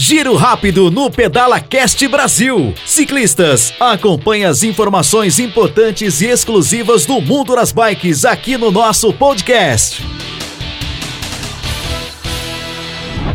[0.00, 2.72] Giro rápido no Pedala Cast Brasil.
[2.86, 10.06] Ciclistas, acompanhe as informações importantes e exclusivas do mundo das bikes aqui no nosso podcast.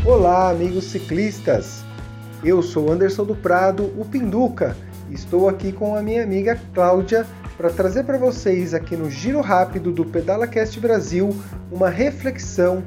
[0.06, 1.84] Olá, amigos ciclistas.
[2.42, 4.78] Eu sou Anderson do Prado, o Pinduca.
[5.12, 7.28] Estou aqui com a minha amiga Cláudia
[7.58, 11.36] para trazer para vocês aqui no Giro Rápido do Pedala Cast Brasil
[11.70, 12.82] uma reflexão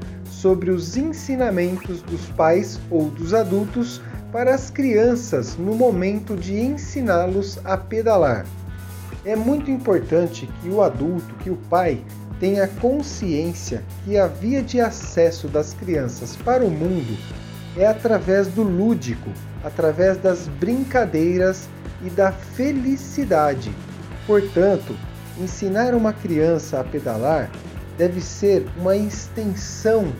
[0.47, 4.01] sobre os ensinamentos dos pais ou dos adultos
[4.31, 8.47] para as crianças no momento de ensiná-los a pedalar.
[9.25, 12.01] É muito importante que o adulto, que o pai,
[12.39, 17.19] tenha consciência que a via de acesso das crianças para o mundo
[17.77, 19.31] é através do lúdico,
[19.65, 21.69] através das brincadeiras
[22.05, 23.75] e da felicidade.
[24.29, 24.95] Portanto,
[25.41, 27.51] ensinar uma criança a pedalar
[27.99, 30.13] deve ser uma extensão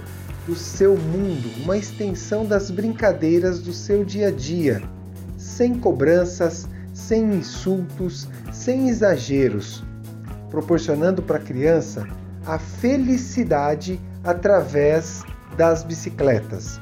[0.47, 4.81] do seu mundo, uma extensão das brincadeiras do seu dia a dia,
[5.37, 9.85] sem cobranças, sem insultos, sem exageros,
[10.51, 12.07] proporcionando para a criança
[12.47, 15.25] a felicidade através
[15.57, 16.81] das bicicletas.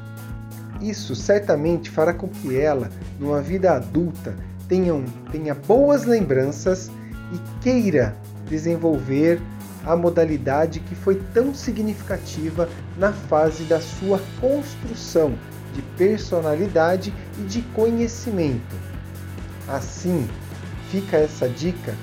[0.81, 4.34] Isso certamente fará com que ela, numa vida adulta,
[4.69, 4.92] tenha,
[5.33, 6.91] tenha boas lembranças
[7.33, 8.14] e queira
[8.47, 9.41] desenvolver
[9.84, 15.34] a modalidade que foi tão significativa na fase da sua construção
[15.74, 18.76] de personalidade e de conhecimento.
[19.68, 20.28] Assim,
[20.91, 21.94] fica essa dica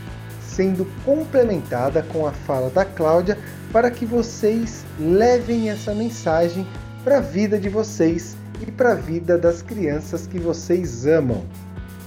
[0.41, 3.37] sendo complementada com a fala da Cláudia
[3.71, 6.67] para que vocês levem essa mensagem
[7.03, 11.45] para a vida de vocês e para a vida das crianças que vocês amam.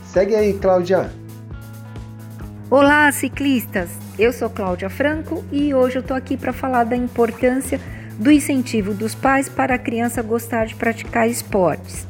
[0.05, 1.11] Segue aí, Cláudia!
[2.71, 4.04] Olá, ciclistas!
[4.17, 7.81] Eu sou Cláudia Franco e hoje eu estou aqui para falar da importância
[8.17, 12.07] do incentivo dos pais para a criança gostar de praticar esportes.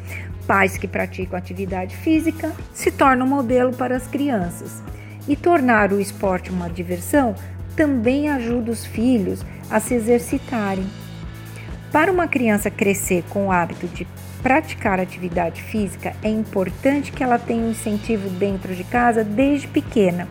[0.47, 4.83] Pais que praticam atividade física se tornam modelo para as crianças.
[5.27, 7.35] E tornar o esporte uma diversão
[7.75, 9.41] também ajuda os filhos
[9.71, 10.87] a se exercitarem.
[11.91, 14.07] Para uma criança crescer com o hábito de
[14.43, 20.29] praticar atividade física, é importante que ela tenha um incentivo dentro de casa desde pequena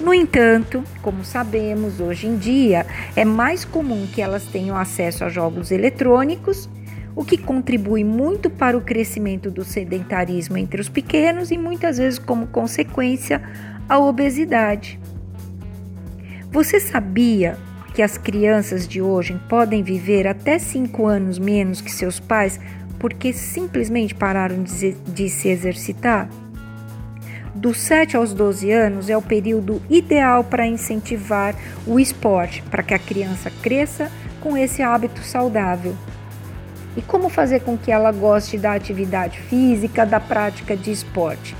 [0.00, 2.86] no entanto, como sabemos, hoje em dia
[3.16, 6.68] é mais comum que elas tenham acesso a jogos eletrônicos,
[7.16, 12.18] o que contribui muito para o crescimento do sedentarismo entre os pequenos e muitas vezes,
[12.18, 13.42] como consequência,
[13.88, 15.00] a obesidade.
[16.52, 17.58] Você sabia
[17.92, 22.60] que as crianças de hoje podem viver até 5 anos menos que seus pais
[22.98, 26.28] porque simplesmente pararam de, se exercitar?
[27.58, 32.94] Dos 7 aos 12 anos é o período ideal para incentivar o esporte, para que
[32.94, 34.10] a criança cresça
[34.40, 35.96] com esse hábito saudável.
[36.96, 41.56] E como fazer com que ela goste da atividade física, da prática de esporte?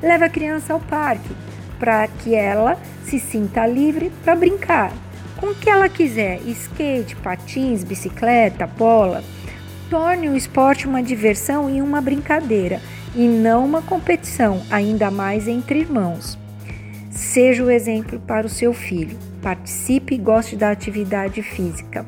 [0.00, 1.34] Leve a criança ao parque,
[1.80, 4.92] para que ela se sinta livre para brincar.
[5.36, 9.24] Com o que ela quiser, skate, patins, bicicleta, bola.
[9.88, 12.80] Torne o esporte uma diversão e uma brincadeira
[13.14, 16.38] e não uma competição, ainda mais entre irmãos.
[17.10, 19.18] Seja o exemplo para o seu filho.
[19.42, 22.04] Participe e goste da atividade física.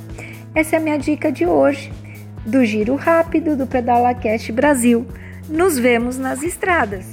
[0.55, 1.93] Essa é a minha dica de hoje,
[2.47, 5.07] do Giro Rápido do PedalaCast Brasil.
[5.49, 7.05] Nos vemos nas estradas.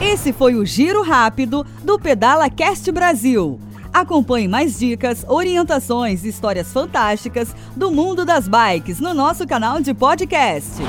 [0.00, 3.58] Esse foi o Giro Rápido do PedalaCast Brasil.
[3.92, 9.94] Acompanhe mais dicas, orientações e histórias fantásticas do mundo das bikes no nosso canal de
[9.94, 10.82] podcast.